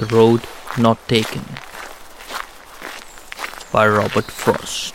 [0.00, 0.40] The Road
[0.78, 1.44] Not Taken
[3.70, 4.94] by Robert Frost.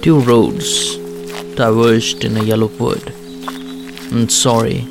[0.00, 0.96] Two roads
[1.56, 3.06] diverged in a yellow wood.
[4.12, 4.88] And sorry,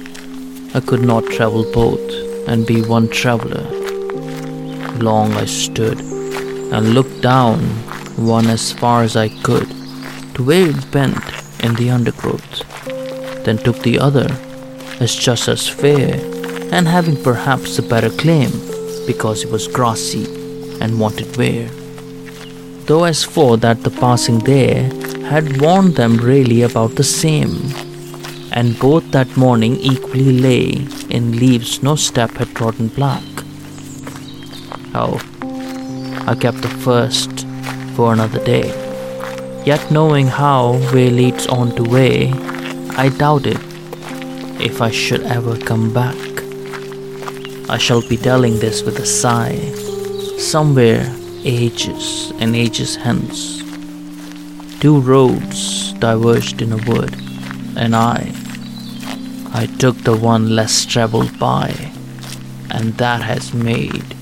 [0.76, 3.79] I could not travel both and be one traveler.
[5.02, 7.60] Long I stood and looked down
[8.18, 9.70] one as far as I could
[10.36, 11.24] to where it bent
[11.64, 12.64] in the undergrowth,
[13.46, 14.28] then took the other
[15.00, 16.16] as just as fair
[16.74, 18.52] and having perhaps a better claim
[19.08, 20.26] because it was grassy
[20.82, 21.70] and wanted wear.
[22.86, 24.84] Though as for that the passing there
[25.24, 27.72] had warned them really about the same,
[28.52, 30.70] and both that morning equally lay
[31.10, 33.39] in leaves no step had trodden black.
[34.96, 35.22] Oh,
[36.26, 37.46] I kept the first
[37.96, 38.74] for another day.
[39.66, 42.32] Yet knowing how way leads on to way,
[42.98, 43.60] I doubted
[44.60, 46.18] if I should ever come back.
[47.70, 49.58] I shall be telling this with a sigh,
[50.40, 51.06] somewhere
[51.44, 53.62] ages and ages hence.
[54.80, 57.14] Two roads diverged in a wood,
[57.78, 58.32] and I,
[59.54, 61.70] I took the one less traveled by,
[62.72, 64.16] and that has made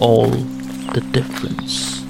[0.00, 2.04] all the difference.